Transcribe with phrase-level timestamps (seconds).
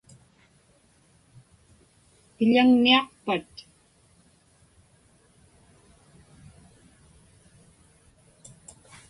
[2.35, 3.53] Piḷaniaqpat?